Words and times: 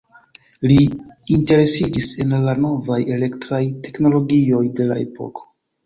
Li 0.71 0.77
interesiĝis 1.35 2.09
en 2.25 2.35
la 2.47 2.57
novaj 2.65 2.99
elektraj 3.19 3.63
teknologioj 3.87 4.67
de 4.81 4.93
la 4.95 5.03
epoko. 5.09 5.51